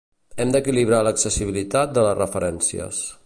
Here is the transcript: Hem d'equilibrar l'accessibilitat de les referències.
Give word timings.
Hem 0.43 0.53
d'equilibrar 0.55 1.01
l'accessibilitat 1.09 1.95
de 1.99 2.09
les 2.09 2.17
referències. 2.23 3.05